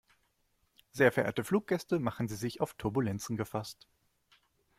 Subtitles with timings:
[0.89, 3.87] Sehr verehrte Fluggäste, machen Sie sich auf Turbulenzen gefasst.